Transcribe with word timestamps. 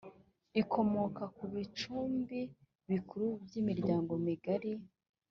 ikomoka 0.61 1.23
ku 1.35 1.43
bicumbi 1.53 2.39
bikuru 2.89 3.27
byimiryango 3.43 4.11
migari 4.25 4.73